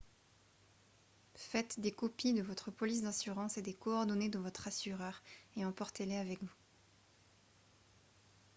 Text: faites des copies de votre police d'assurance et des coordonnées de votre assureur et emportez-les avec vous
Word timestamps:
faites 1.35 1.79
des 1.79 1.91
copies 1.91 2.33
de 2.33 2.41
votre 2.41 2.71
police 2.71 3.03
d'assurance 3.03 3.59
et 3.59 3.61
des 3.61 3.75
coordonnées 3.75 4.29
de 4.29 4.39
votre 4.39 4.67
assureur 4.67 5.21
et 5.55 5.63
emportez-les 5.63 6.15
avec 6.17 6.41
vous 6.41 6.55